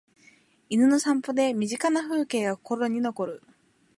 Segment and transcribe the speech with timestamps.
[0.71, 3.43] 犬の散歩で身近な風景が心に残る